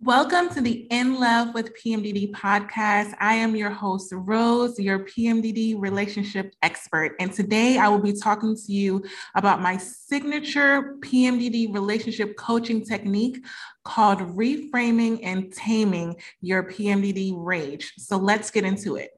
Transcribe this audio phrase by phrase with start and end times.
[0.00, 3.14] Welcome to the In Love with PMDD podcast.
[3.20, 7.14] I am your host, Rose, your PMDD relationship expert.
[7.20, 9.04] And today I will be talking to you
[9.34, 13.42] about my signature PMDD relationship coaching technique
[13.84, 17.94] called reframing and taming your PMDD rage.
[17.96, 19.12] So let's get into it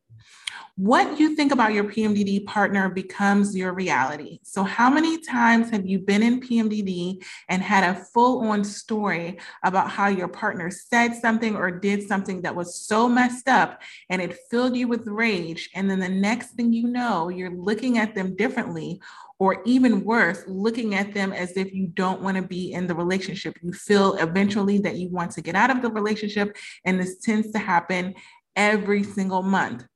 [0.76, 4.40] what you think about your PMDD partner becomes your reality.
[4.42, 9.38] So, how many times have you been in PMDD and had a full on story
[9.64, 14.20] about how your partner said something or did something that was so messed up and
[14.20, 15.70] it filled you with rage?
[15.74, 19.00] And then the next thing you know, you're looking at them differently,
[19.38, 22.94] or even worse, looking at them as if you don't want to be in the
[22.94, 23.56] relationship.
[23.62, 27.50] You feel eventually that you want to get out of the relationship, and this tends
[27.52, 28.14] to happen
[28.54, 29.86] every single month.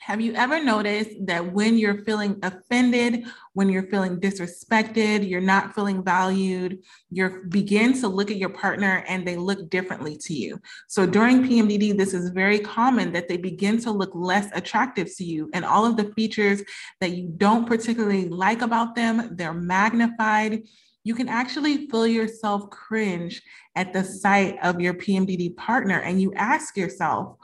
[0.00, 5.74] Have you ever noticed that when you're feeling offended, when you're feeling disrespected, you're not
[5.74, 6.78] feeling valued,
[7.10, 10.58] you begin to look at your partner and they look differently to you.
[10.88, 15.24] So during PMDD, this is very common that they begin to look less attractive to
[15.24, 15.50] you.
[15.52, 16.62] And all of the features
[17.02, 20.62] that you don't particularly like about them, they're magnified.
[21.04, 23.42] You can actually feel yourself cringe
[23.76, 27.36] at the sight of your PMDD partner and you ask yourself,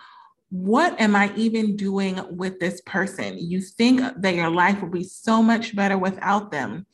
[0.50, 3.36] what am I even doing with this person?
[3.38, 6.86] You think that your life will be so much better without them.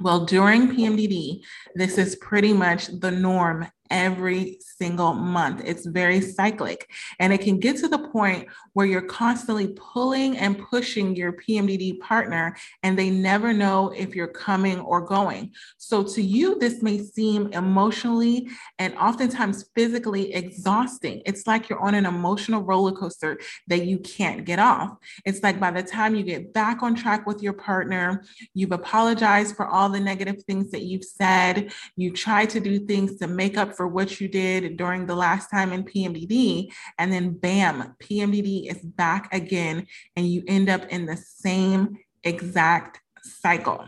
[0.00, 1.42] Well, during PMDD,
[1.74, 5.62] this is pretty much the norm every single month.
[5.64, 6.88] It's very cyclic.
[7.18, 12.00] And it can get to the point where you're constantly pulling and pushing your PMDD
[12.00, 15.52] partner, and they never know if you're coming or going.
[15.78, 21.22] So, to you, this may seem emotionally and oftentimes physically exhausting.
[21.26, 23.38] It's like you're on an emotional roller coaster
[23.68, 24.96] that you can't get off.
[25.24, 29.56] It's like by the time you get back on track with your partner, you've apologized
[29.56, 33.56] for all the negative things that you've said, you try to do things to make
[33.56, 36.70] up for what you did during the last time in PMDD.
[36.98, 43.00] And then bam, PMDD is back again, and you end up in the same exact
[43.22, 43.86] cycle.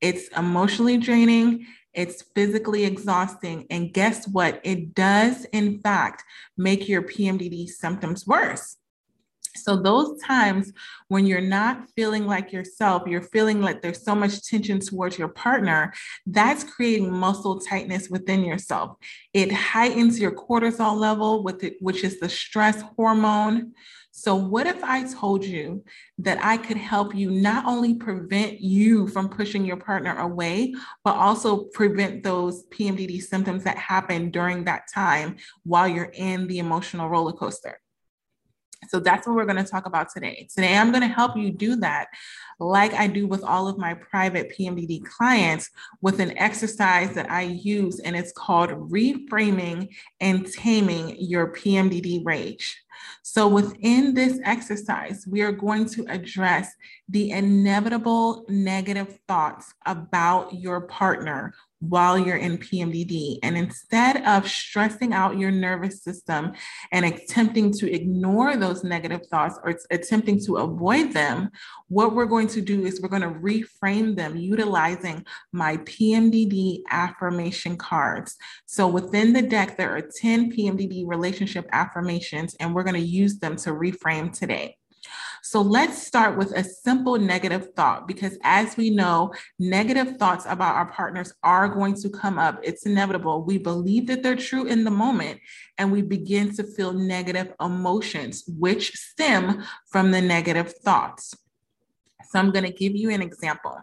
[0.00, 1.66] It's emotionally draining.
[1.92, 3.66] It's physically exhausting.
[3.70, 4.60] And guess what?
[4.62, 6.22] It does, in fact,
[6.56, 8.76] make your PMDD symptoms worse.
[9.56, 10.72] So, those times
[11.08, 15.28] when you're not feeling like yourself, you're feeling like there's so much tension towards your
[15.28, 15.92] partner,
[16.26, 18.96] that's creating muscle tightness within yourself.
[19.32, 23.72] It heightens your cortisol level, with it, which is the stress hormone.
[24.10, 25.84] So, what if I told you
[26.18, 31.14] that I could help you not only prevent you from pushing your partner away, but
[31.14, 37.08] also prevent those PMDD symptoms that happen during that time while you're in the emotional
[37.08, 37.78] roller coaster?
[38.88, 40.48] So that's what we're going to talk about today.
[40.54, 42.08] Today, I'm going to help you do that,
[42.58, 47.42] like I do with all of my private PMDD clients, with an exercise that I
[47.42, 52.82] use, and it's called reframing and taming your PMDD rage.
[53.22, 56.72] So, within this exercise, we are going to address
[57.08, 63.38] the inevitable negative thoughts about your partner while you're in PMDD.
[63.42, 66.52] And instead of stressing out your nervous system
[66.92, 71.50] and attempting to ignore those negative thoughts or attempting to avoid them,
[71.88, 77.76] what we're going to do is we're going to reframe them utilizing my PMDD affirmation
[77.76, 78.36] cards.
[78.66, 83.38] So within the deck, there are 10 PMDD relationship affirmations, and we're going to use
[83.38, 84.77] them to reframe today.
[85.42, 90.74] So let's start with a simple negative thought because, as we know, negative thoughts about
[90.74, 92.60] our partners are going to come up.
[92.62, 93.44] It's inevitable.
[93.44, 95.40] We believe that they're true in the moment,
[95.78, 101.34] and we begin to feel negative emotions, which stem from the negative thoughts.
[102.30, 103.78] So I'm going to give you an example.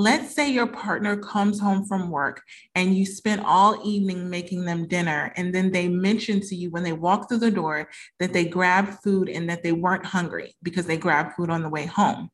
[0.00, 2.40] Let's say your partner comes home from work
[2.74, 6.84] and you spent all evening making them dinner, and then they mention to you when
[6.84, 7.86] they walk through the door
[8.18, 11.68] that they grabbed food and that they weren't hungry because they grabbed food on the
[11.68, 12.30] way home.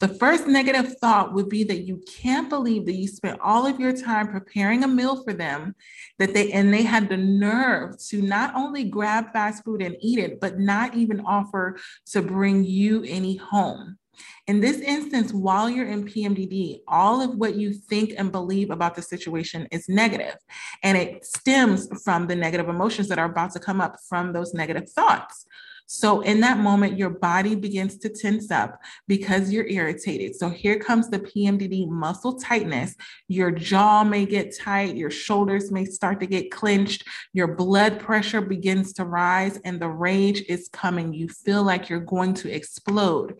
[0.00, 3.78] The first negative thought would be that you can't believe that you spent all of
[3.78, 5.74] your time preparing a meal for them,
[6.18, 10.18] that they and they had the nerve to not only grab fast food and eat
[10.18, 11.76] it, but not even offer
[12.12, 13.98] to bring you any home.
[14.46, 18.94] In this instance, while you're in PMDD, all of what you think and believe about
[18.94, 20.36] the situation is negative,
[20.82, 24.54] and it stems from the negative emotions that are about to come up from those
[24.54, 25.46] negative thoughts.
[25.86, 30.34] So, in that moment, your body begins to tense up because you're irritated.
[30.34, 32.94] So, here comes the PMDD muscle tightness.
[33.28, 38.40] Your jaw may get tight, your shoulders may start to get clenched, your blood pressure
[38.40, 41.12] begins to rise, and the rage is coming.
[41.12, 43.34] You feel like you're going to explode.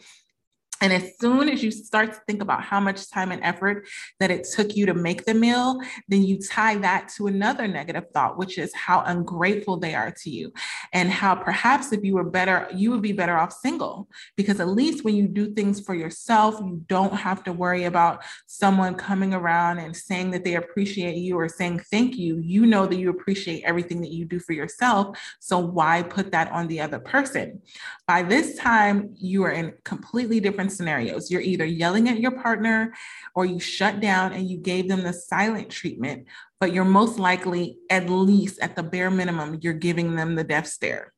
[0.85, 3.89] And as soon as you start to think about how much time and effort
[4.21, 8.05] that it took you to make the meal, then you tie that to another negative
[8.13, 10.53] thought, which is how ungrateful they are to you
[10.93, 14.69] and how perhaps if you were better, you would be better off single because at
[14.69, 19.33] least when you do things for yourself, you don't have to worry about someone coming
[19.33, 22.37] around and saying that they appreciate you or saying thank you.
[22.45, 25.19] You know that you appreciate everything that you do for yourself.
[25.41, 27.63] So why put that on the other person?
[28.07, 31.31] By this time, you are in completely different scenarios.
[31.31, 32.95] You're either yelling at your partner
[33.35, 36.27] or you shut down and you gave them the silent treatment,
[36.61, 40.67] but you're most likely, at least at the bare minimum, you're giving them the death
[40.67, 41.15] stare.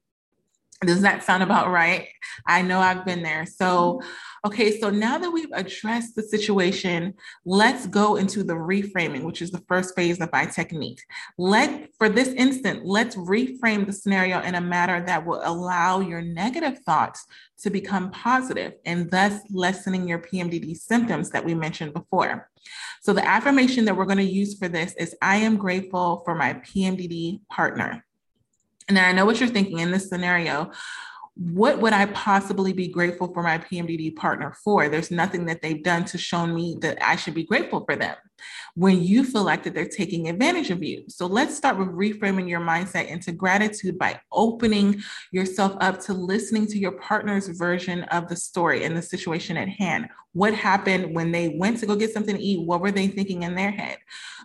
[0.85, 2.09] Does that sound about right?
[2.47, 3.47] I know I've been there.
[3.47, 4.03] So,
[4.45, 7.15] okay, so now that we've addressed the situation,
[7.47, 11.01] let's go into the reframing, which is the first phase of my technique.
[11.39, 16.21] Let, for this instant, let's reframe the scenario in a manner that will allow your
[16.21, 17.25] negative thoughts
[17.59, 22.51] to become positive and thus lessening your PMDD symptoms that we mentioned before.
[23.01, 26.35] So, the affirmation that we're going to use for this is I am grateful for
[26.35, 28.05] my PMDD partner.
[28.89, 30.71] And I know what you're thinking in this scenario.
[31.35, 34.89] What would I possibly be grateful for my PMDD partner for?
[34.89, 38.17] There's nothing that they've done to show me that I should be grateful for them
[38.75, 41.05] when you feel like that they're taking advantage of you.
[41.09, 45.03] So let's start with reframing your mindset into gratitude by opening
[45.33, 49.69] yourself up to listening to your partner's version of the story and the situation at
[49.69, 50.09] hand.
[50.37, 52.61] What happened when they went to go get something to eat?
[52.67, 53.97] What were they thinking in their head?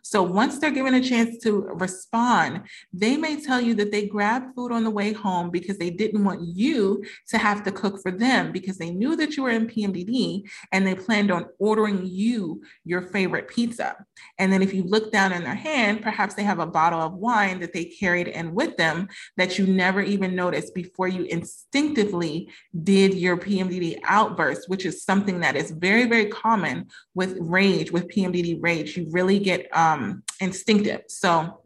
[0.03, 2.61] So once they're given a chance to respond,
[2.93, 6.23] they may tell you that they grabbed food on the way home because they didn't
[6.23, 9.67] want you to have to cook for them because they knew that you were in
[9.67, 13.97] PMDD and they planned on ordering you your favorite pizza.
[14.39, 17.13] And then if you look down in their hand, perhaps they have a bottle of
[17.13, 22.49] wine that they carried in with them that you never even noticed before you instinctively
[22.83, 28.07] did your PMDD outburst, which is something that is very, very common with rage, with
[28.07, 28.95] PMDD rage.
[28.95, 31.01] You really get um, instinctive.
[31.07, 31.61] So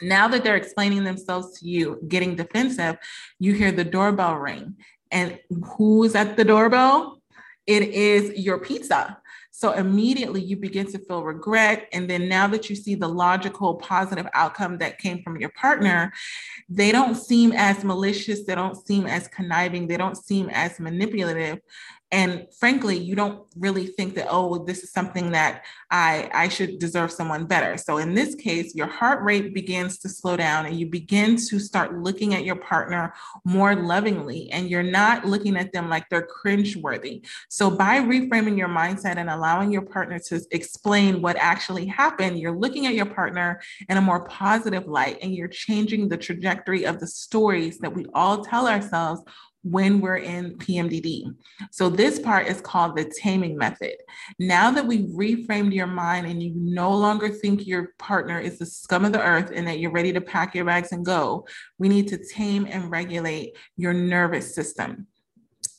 [0.00, 2.96] now that they're explaining themselves to you, getting defensive,
[3.38, 4.76] you hear the doorbell ring.
[5.10, 5.38] And
[5.76, 7.20] who's at the doorbell?
[7.66, 9.18] It is your pizza.
[9.54, 11.86] So immediately you begin to feel regret.
[11.92, 16.12] And then now that you see the logical, positive outcome that came from your partner,
[16.68, 21.60] they don't seem as malicious, they don't seem as conniving, they don't seem as manipulative
[22.12, 26.78] and frankly you don't really think that oh this is something that i i should
[26.78, 27.76] deserve someone better.
[27.76, 31.58] So in this case your heart rate begins to slow down and you begin to
[31.58, 33.14] start looking at your partner
[33.44, 38.58] more lovingly and you're not looking at them like they're cringe worthy so by reframing
[38.58, 43.06] your mindset and allowing your partner to explain what actually happened you're looking at your
[43.06, 47.94] partner in a more positive light and you're changing the trajectory of the stories that
[47.94, 49.22] we all tell ourselves
[49.62, 51.34] when we're in PMDD.
[51.70, 53.94] So, this part is called the taming method.
[54.38, 58.66] Now that we've reframed your mind and you no longer think your partner is the
[58.66, 61.46] scum of the earth and that you're ready to pack your bags and go,
[61.78, 65.06] we need to tame and regulate your nervous system.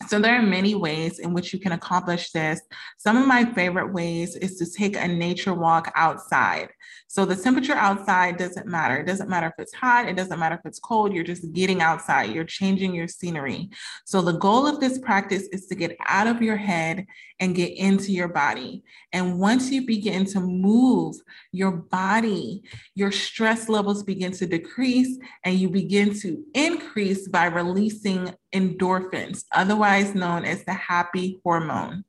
[0.08, 2.62] So there are many ways in which you can accomplish this.
[2.98, 6.70] Some of my favorite ways is to take a nature walk outside.
[7.14, 8.98] So the temperature outside doesn't matter.
[8.98, 11.14] It doesn't matter if it's hot, it doesn't matter if it's cold.
[11.14, 13.70] You're just getting outside, you're changing your scenery.
[14.04, 17.06] So the goal of this practice is to get out of your head
[17.40, 18.82] and get into your body.
[19.12, 21.16] And once you begin to move
[21.52, 22.64] your body,
[22.96, 30.16] your stress levels begin to decrease and you begin to increase by releasing endorphins, otherwise
[30.16, 32.06] known as the happy hormone.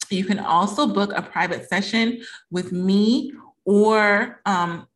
[0.10, 3.34] You can also book a private session with me
[3.66, 4.88] or um,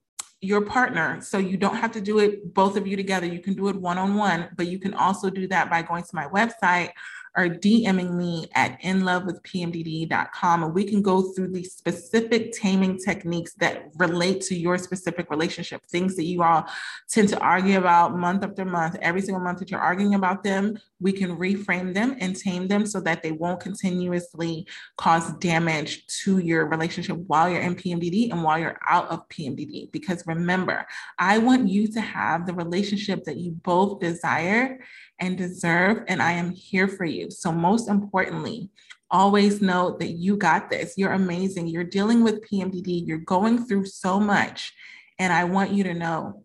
[0.41, 1.21] your partner.
[1.21, 3.27] So you don't have to do it both of you together.
[3.27, 6.03] You can do it one on one, but you can also do that by going
[6.03, 6.89] to my website
[7.37, 13.85] or DMing me at inlovewithpmdd.com and we can go through the specific taming techniques that
[13.95, 16.65] relate to your specific relationship, things that you all
[17.09, 18.97] tend to argue about month after month.
[19.01, 22.85] Every single month that you're arguing about them, we can reframe them and tame them
[22.85, 28.43] so that they won't continuously cause damage to your relationship while you're in PMDD and
[28.43, 29.91] while you're out of PMDD.
[29.91, 30.85] Because remember,
[31.17, 34.79] I want you to have the relationship that you both desire
[35.21, 37.29] and deserve, and I am here for you.
[37.29, 38.69] So, most importantly,
[39.09, 40.95] always know that you got this.
[40.97, 41.67] You're amazing.
[41.67, 44.73] You're dealing with PMDD, you're going through so much.
[45.19, 46.43] And I want you to know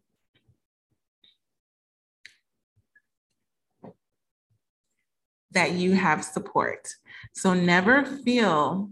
[5.52, 6.87] that you have support.
[7.33, 8.90] So, never feel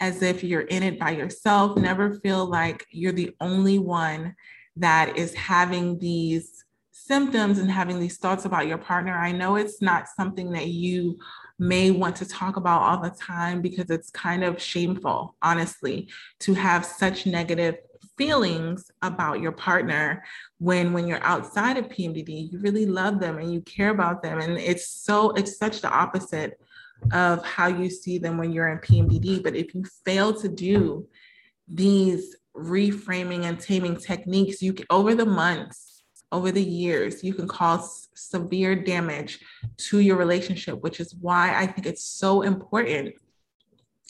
[0.00, 1.76] as if you're in it by yourself.
[1.76, 4.34] Never feel like you're the only one
[4.76, 6.65] that is having these
[7.06, 11.18] symptoms and having these thoughts about your partner, I know it's not something that you
[11.58, 16.08] may want to talk about all the time because it's kind of shameful, honestly,
[16.40, 17.76] to have such negative
[18.18, 20.24] feelings about your partner
[20.58, 24.40] when when you're outside of PMDD you really love them and you care about them.
[24.40, 26.58] And it's so it's such the opposite
[27.12, 31.06] of how you see them when you're in PMDD but if you fail to do
[31.68, 35.85] these reframing and taming techniques you over the months
[36.32, 39.40] over the years, you can cause severe damage
[39.76, 43.14] to your relationship, which is why I think it's so important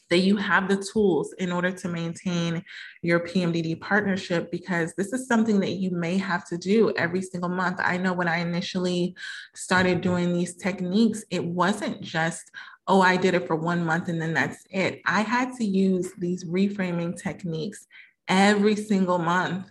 [0.08, 2.62] that you have the tools in order to maintain
[3.02, 7.48] your PMDD partnership because this is something that you may have to do every single
[7.48, 7.80] month.
[7.82, 9.16] I know when I initially
[9.54, 12.50] started doing these techniques, it wasn't just,
[12.86, 15.00] oh, I did it for one month and then that's it.
[15.06, 17.86] I had to use these reframing techniques
[18.28, 19.66] every single month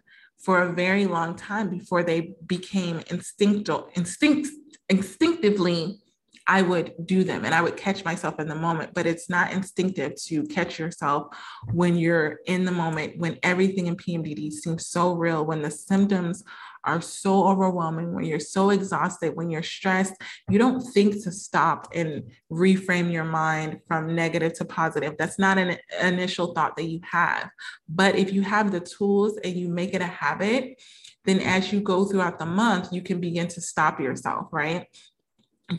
[0.45, 4.49] for a very long time before they became instinctual, instinct,
[4.89, 5.99] instinctively
[6.47, 9.51] I would do them and I would catch myself in the moment, but it's not
[9.51, 11.35] instinctive to catch yourself
[11.73, 16.43] when you're in the moment, when everything in PMDD seems so real, when the symptoms
[16.85, 20.13] are so overwhelming, when you're so exhausted, when you're stressed,
[20.49, 25.15] you don't think to stop and reframe your mind from negative to positive.
[25.17, 27.49] That's not an initial thought that you have.
[27.89, 30.81] But if you have the tools and you make it a habit,
[31.25, 34.87] then as you go throughout the month, you can begin to stop yourself, right?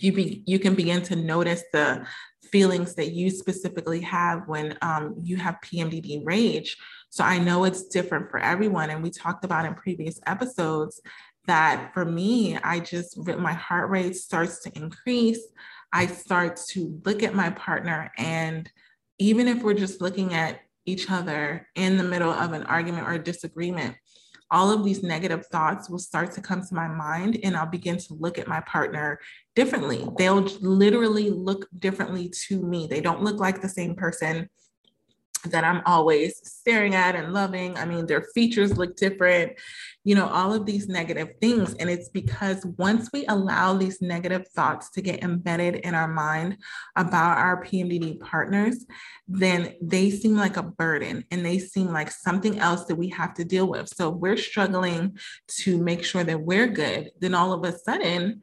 [0.01, 2.05] You be you can begin to notice the
[2.51, 6.77] feelings that you specifically have when um, you have PMDD rage
[7.17, 8.91] so I know it's different for everyone.
[8.91, 11.01] And we talked about in previous episodes
[11.47, 15.41] that for me, I just, my heart rate starts to increase.
[15.95, 18.13] I start to look at my partner.
[18.19, 18.71] And
[19.19, 23.13] even if we're just looking at each other in the middle of an argument or
[23.13, 23.97] a disagreement,
[24.51, 27.97] all of these negative thoughts will start to come to my mind and I'll begin
[27.97, 29.19] to look at my partner
[29.55, 30.07] differently.
[30.19, 32.87] They'll literally look differently to me.
[32.87, 34.51] They don't look like the same person
[35.51, 37.77] that I'm always staring at and loving.
[37.77, 39.53] I mean, their features look different,
[40.05, 41.75] you know, all of these negative things.
[41.75, 46.59] And it's because once we allow these negative thoughts to get embedded in our mind
[46.97, 48.85] about our PMDD partners,
[49.29, 53.35] then they seem like a burden and they seem like something else that we have
[53.35, 53.89] to deal with.
[53.89, 55.19] So we're struggling
[55.59, 57.11] to make sure that we're good.
[57.21, 58.43] Then all of a sudden,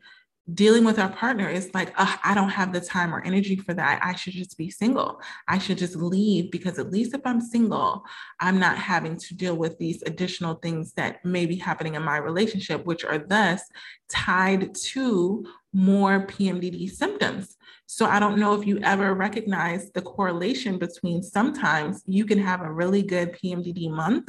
[0.53, 4.03] dealing with our partner is like, I don't have the time or energy for that.
[4.03, 5.21] I should just be single.
[5.47, 8.03] I should just leave because at least if I'm single,
[8.41, 12.17] I'm not having to deal with these additional things that may be happening in my
[12.17, 13.61] relationship, which are thus
[14.09, 17.55] tied to more PMDD symptoms.
[17.85, 22.61] So I don't know if you ever recognize the correlation between sometimes you can have
[22.61, 24.27] a really good PMDD month,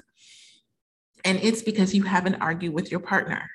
[1.24, 3.50] and it's because you haven't argued with your partner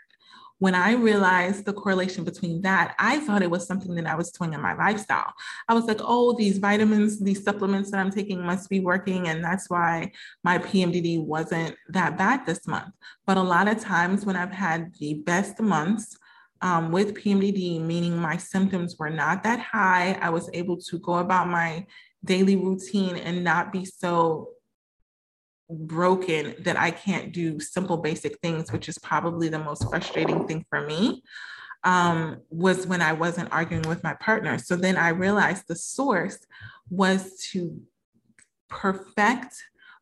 [0.60, 4.30] when I realized the correlation between that, I thought it was something that I was
[4.32, 5.34] doing in my lifestyle.
[5.68, 9.30] I was like, oh, these vitamins, these supplements that I'm taking must be working.
[9.30, 10.12] And that's why
[10.44, 12.94] my PMDD wasn't that bad this month.
[13.26, 16.18] But a lot of times when I've had the best months,
[16.62, 20.20] um, with PMDD, meaning my symptoms were not that high.
[20.22, 21.86] I was able to go about my
[22.26, 24.50] daily routine and not be so
[25.70, 30.66] broken that I can't do simple, basic things, which is probably the most frustrating thing
[30.70, 31.24] for me,
[31.84, 34.58] um, was when I wasn't arguing with my partner.
[34.58, 36.40] So then I realized the source
[36.90, 37.82] was to
[38.68, 39.56] perfect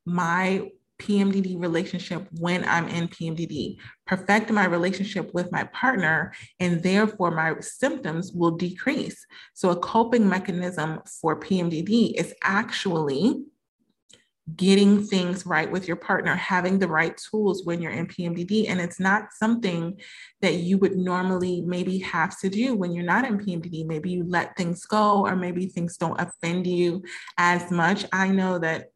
[0.05, 7.29] my PMDD relationship when I'm in PMDD, perfect my relationship with my partner, and therefore
[7.31, 9.23] my symptoms will decrease.
[9.53, 13.43] So, a coping mechanism for PMDD is actually
[14.55, 18.69] getting things right with your partner, having the right tools when you're in PMDD.
[18.69, 19.99] And it's not something
[20.41, 23.85] that you would normally maybe have to do when you're not in PMDD.
[23.85, 27.03] Maybe you let things go, or maybe things don't offend you
[27.37, 28.05] as much.
[28.13, 28.91] I know that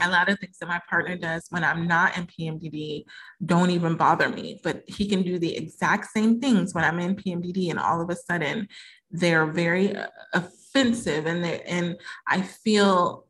[0.00, 3.04] a lot of things that my partner does when I'm not in PMDD
[3.44, 7.14] don't even bother me, but he can do the exact same things when I'm in
[7.14, 8.68] PMDD, and all of a sudden
[9.10, 11.96] they're very uh, offensive, and they and
[12.26, 13.25] I feel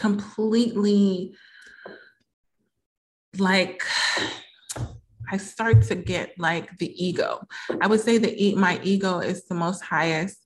[0.00, 1.34] completely
[3.38, 3.84] like
[5.30, 7.46] I start to get like the ego.
[7.80, 10.38] I would say that my ego is the most highest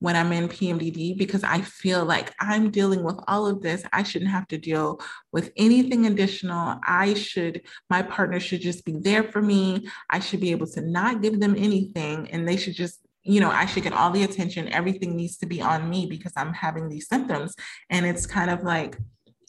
[0.00, 3.82] when I'm in PMDD because I feel like I'm dealing with all of this.
[3.92, 5.00] I shouldn't have to deal
[5.32, 6.78] with anything additional.
[6.84, 9.88] I should, my partner should just be there for me.
[10.10, 13.50] I should be able to not give them anything and they should just you know,
[13.50, 14.72] I should get all the attention.
[14.72, 17.54] Everything needs to be on me because I'm having these symptoms.
[17.90, 18.96] And it's kind of like,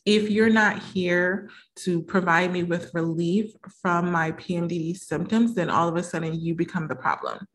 [0.06, 5.88] if you're not here to provide me with relief from my PMDD symptoms, then all
[5.88, 7.46] of a sudden you become the problem.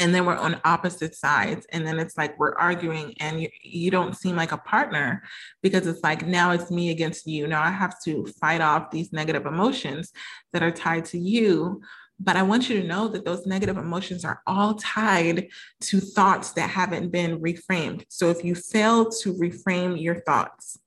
[0.00, 1.64] And then we're on opposite sides.
[1.70, 5.22] And then it's like we're arguing, and you, you don't seem like a partner
[5.62, 7.46] because it's like now it's me against you.
[7.46, 10.10] Now I have to fight off these negative emotions
[10.52, 11.80] that are tied to you
[12.20, 15.48] but I want you to know that those negative emotions are all tied
[15.82, 18.04] to thoughts that haven't been reframed.
[18.08, 20.78] So if you fail to reframe your thoughts,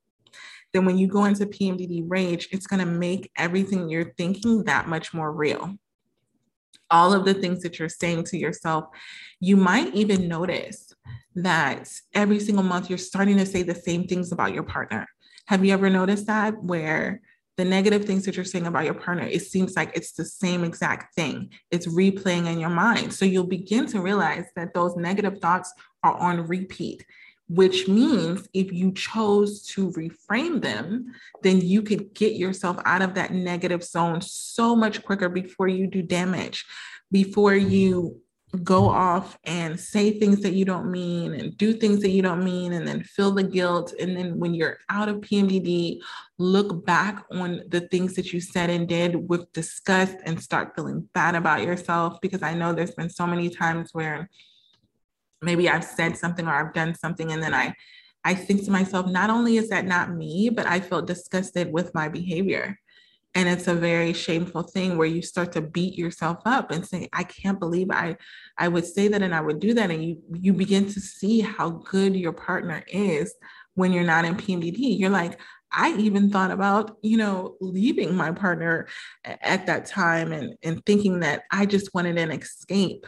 [0.73, 4.87] then when you go into PMDD rage, it's going to make everything you're thinking that
[4.87, 5.75] much more real.
[6.89, 8.85] All of the things that you're saying to yourself,
[9.39, 10.93] you might even notice
[11.35, 15.07] that every single month you're starting to say the same things about your partner.
[15.47, 17.21] Have you ever noticed that where
[17.57, 20.63] the negative things that you're saying about your partner, it seems like it's the same
[20.63, 21.51] exact thing.
[21.71, 23.13] It's replaying in your mind.
[23.13, 27.03] So you'll begin to realize that those negative thoughts are on repeat,
[27.49, 31.07] which means if you chose to reframe them,
[31.41, 35.87] then you could get yourself out of that negative zone so much quicker before you
[35.87, 36.63] do damage,
[37.11, 37.71] before mm-hmm.
[37.71, 38.21] you
[38.63, 42.45] go off and say things that you don't mean and do things that you don't
[42.45, 43.93] mean and then feel the guilt.
[43.99, 45.99] And then when you're out of PMDD
[46.37, 51.09] look back on the things that you said and did with disgust and start feeling
[51.13, 52.19] bad about yourself.
[52.21, 54.29] Because I know there's been so many times where
[55.41, 57.75] maybe I've said something or I've done something and then I
[58.23, 61.93] I think to myself not only is that not me but I felt disgusted with
[61.93, 62.77] my behavior
[63.35, 67.07] and it's a very shameful thing where you start to beat yourself up and say
[67.13, 68.15] i can't believe i
[68.57, 71.41] i would say that and i would do that and you you begin to see
[71.41, 73.33] how good your partner is
[73.75, 75.39] when you're not in pmdd you're like
[75.71, 78.87] i even thought about you know leaving my partner
[79.23, 83.05] at that time and and thinking that i just wanted an escape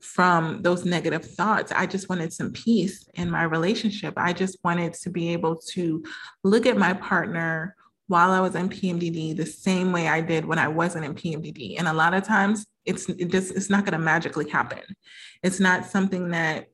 [0.00, 1.72] from those negative thoughts.
[1.72, 4.14] I just wanted some peace in my relationship.
[4.16, 6.04] I just wanted to be able to
[6.44, 7.74] look at my partner
[8.08, 11.76] while I was in PMDD the same way I did when I wasn't in PMDD.
[11.78, 14.82] And a lot of times it's it just, it's not going to magically happen.
[15.42, 16.68] It's not something that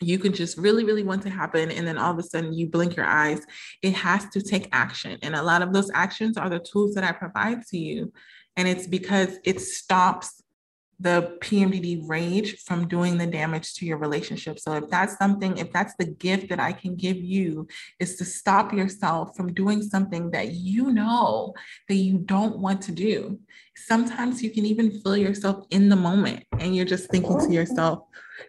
[0.00, 1.72] you can just really, really want to happen.
[1.72, 3.40] And then all of a sudden you blink your eyes.
[3.82, 5.18] It has to take action.
[5.22, 8.12] And a lot of those actions are the tools that I provide to you.
[8.56, 10.42] And it's because it stops
[11.00, 14.58] the PMDD rage from doing the damage to your relationship.
[14.58, 17.68] So if that's something, if that's the gift that I can give you,
[18.00, 21.54] is to stop yourself from doing something that you know
[21.88, 23.38] that you don't want to do.
[23.76, 28.00] Sometimes you can even feel yourself in the moment and you're just thinking to yourself,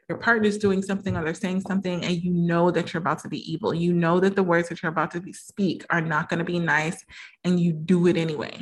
[0.08, 3.30] your partner's doing something or they're saying something and you know that you're about to
[3.30, 3.76] be evil.
[3.76, 6.46] You know that the words that you're about to be, speak are not going to
[6.46, 7.06] be nice
[7.44, 8.60] and you do it anyway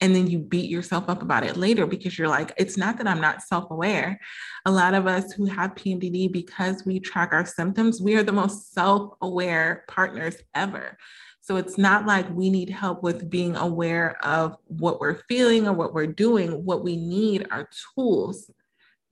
[0.00, 3.06] and then you beat yourself up about it later because you're like, it's not that
[3.06, 4.18] I'm not self aware.
[4.64, 8.32] A lot of us who have PMDD, because we track our symptoms, we are the
[8.32, 10.96] most self aware partners ever
[11.42, 15.72] So it's not like we need help with being aware of what we're feeling or
[15.74, 16.64] what we're doing.
[16.64, 18.50] What we need are tools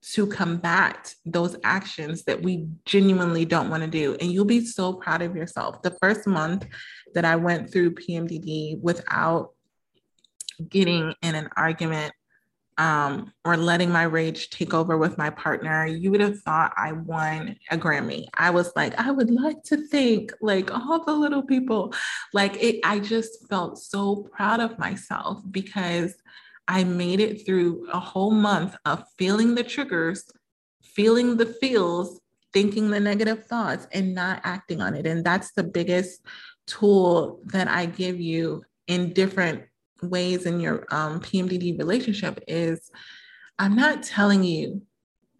[0.00, 4.16] to combat those actions that we genuinely don't want to do.
[4.20, 5.82] And you'll be so proud of yourself.
[5.82, 6.66] The first month
[7.14, 9.50] that I went through PMDD without
[10.68, 12.12] getting in an argument
[12.78, 16.92] um, or letting my rage take over with my partner, you would have thought I
[16.92, 18.26] won a Grammy.
[18.34, 21.92] I was like, I would like to thank like all the little people.
[22.32, 26.14] Like it, I just felt so proud of myself because
[26.68, 30.30] I made it through a whole month of feeling the triggers,
[30.82, 32.20] feeling the feels,
[32.52, 35.04] thinking the negative thoughts, and not acting on it.
[35.04, 36.20] And that's the biggest
[36.66, 39.64] tool that I give you in different
[40.02, 42.90] ways in your um, PMDD relationship is
[43.58, 44.82] I'm not telling you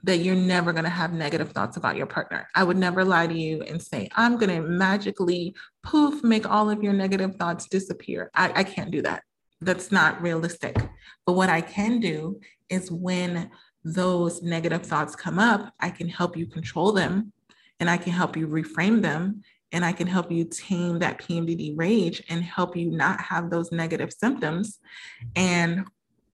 [0.05, 2.49] that you're never going to have negative thoughts about your partner.
[2.55, 6.71] I would never lie to you and say, I'm going to magically poof, make all
[6.71, 8.31] of your negative thoughts disappear.
[8.35, 9.23] I, I can't do that.
[9.61, 10.77] That's not realistic.
[11.27, 13.51] But what I can do is when
[13.85, 17.33] those negative thoughts come up, I can help you control them
[17.81, 19.43] and I can help you reframe them
[19.73, 23.71] and I can help you tame that PMDD rage and help you not have those
[23.71, 24.79] negative symptoms.
[25.37, 25.87] And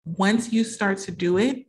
[0.04, 1.66] once you start to do it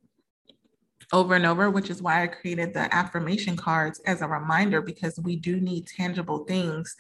[1.13, 5.19] over and over, which is why I created the affirmation cards as a reminder, because
[5.19, 6.95] we do need tangible things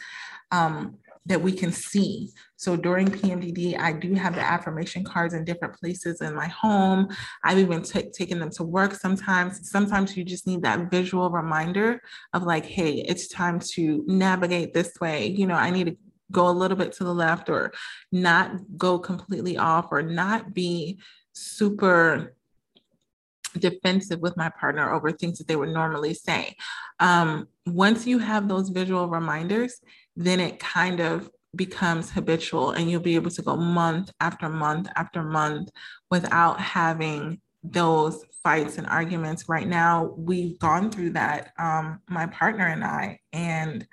[0.51, 2.29] um, that we can see.
[2.55, 7.07] So during PMDD, I do have the affirmation cards in different places in my home.
[7.43, 9.69] I've even t- taken them to work sometimes.
[9.69, 12.01] Sometimes you just need that visual reminder
[12.33, 15.27] of like, hey, it's time to navigate this way.
[15.27, 15.97] You know, I need to
[16.31, 17.71] go a little bit to the left or
[18.11, 20.99] not go completely off or not be
[21.33, 22.35] super
[23.59, 26.55] defensive with my partner over things that they would normally say.
[26.99, 29.79] Um, once you have those visual reminders,
[30.15, 34.89] then it kind of becomes habitual and you'll be able to go month after month
[34.95, 35.69] after month
[36.11, 42.67] without having those fights and arguments right now we've gone through that um, my partner
[42.67, 43.87] and i and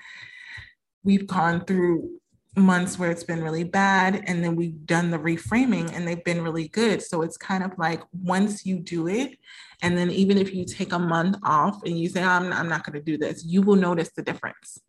[1.04, 2.10] we've gone through
[2.54, 6.42] months where it's been really bad and then we've done the reframing and they've been
[6.42, 7.02] really good.
[7.02, 9.38] So it's kind of like once you do it
[9.82, 12.84] and then even if you take a month off and you say i'm, I'm not
[12.84, 14.80] going to do this you will notice the difference.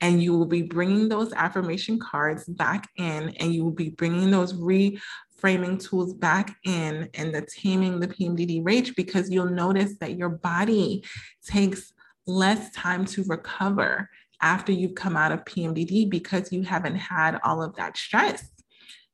[0.00, 4.32] And you will be bringing those affirmation cards back in and you will be bringing
[4.32, 10.16] those reframing tools back in and the taming the PMDD rage because you'll notice that
[10.16, 11.04] your body
[11.46, 11.92] takes
[12.26, 14.10] less time to recover
[14.42, 18.48] after you've come out of PMDD because you haven't had all of that stress.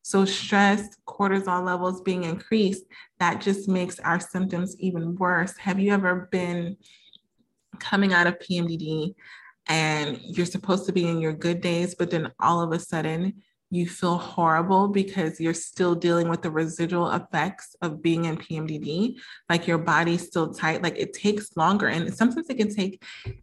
[0.03, 2.85] So, stress, cortisol levels being increased,
[3.19, 5.57] that just makes our symptoms even worse.
[5.59, 6.79] Have you ever been
[7.79, 9.15] coming out of PMDD
[9.67, 13.43] and you're supposed to be in your good days, but then all of a sudden
[13.71, 19.17] you feel horrible because you're still dealing with the residual effects of being in PMDD.
[19.51, 20.83] Like your body's still tight.
[20.83, 21.89] Like it takes longer.
[21.89, 23.03] And sometimes it can take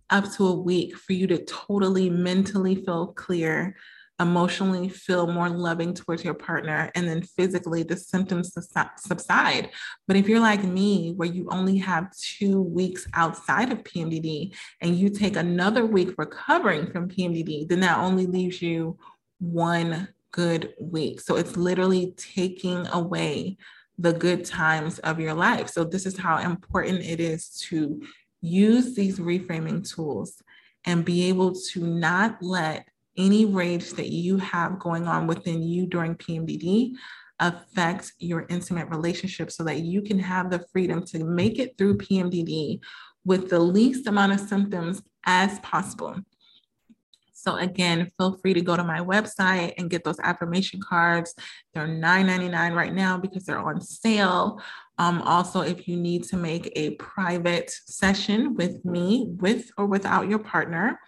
[0.10, 3.76] up to a week for you to totally mentally feel clear,
[4.20, 8.52] emotionally feel more loving towards your partner, and then physically the symptoms
[8.98, 9.70] subside.
[10.08, 14.96] But if you're like me, where you only have two weeks outside of PMDD and
[14.96, 18.98] you take another week recovering from PMDD, then that only leaves you
[19.40, 21.22] one good week.
[21.22, 23.56] So it's literally taking away
[23.98, 25.70] the good times of your life.
[25.70, 28.02] So, this is how important it is to
[28.42, 30.42] use these reframing tools
[30.86, 32.86] and be able to not let
[33.18, 36.92] any rage that you have going on within you during PMDD
[37.40, 41.98] affect your intimate relationship so that you can have the freedom to make it through
[41.98, 42.82] PMDD
[43.24, 46.18] with the least amount of symptoms as possible.
[47.46, 51.36] So again, feel free to go to my website and get those affirmation cards.
[51.74, 54.60] They're $9.99 right now because they're on sale.
[54.98, 60.28] Um, also, if you need to make a private session with me, with or without
[60.28, 61.00] your partner,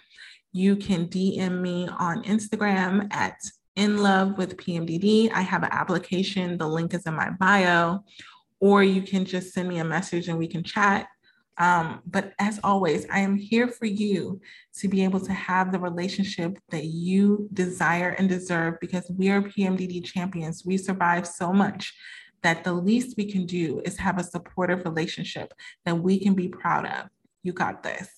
[0.53, 3.39] you can DM me on Instagram at
[3.75, 5.31] in love with PMDD.
[5.31, 6.59] I have an application.
[6.59, 8.03] The link is in my bio,
[8.59, 11.07] or you can just send me a message and we can chat.
[11.57, 14.41] Um, but as always, I am here for you
[14.75, 19.41] to be able to have the relationship that you desire and deserve because we are
[19.41, 20.63] PMDD champions.
[20.65, 21.93] We survive so much
[22.43, 25.53] that the least we can do is have a supportive relationship
[25.85, 27.09] that we can be proud of.
[27.41, 28.16] You got this.